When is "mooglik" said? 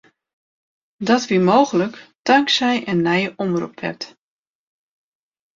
1.47-1.95